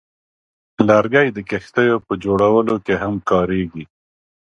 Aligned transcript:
لرګی 0.87 1.27
د 1.33 1.39
کښتیو 1.49 1.97
په 2.07 2.13
جوړولو 2.23 2.75
کې 2.85 2.95
هم 3.01 3.15
کارېږي. 3.29 3.83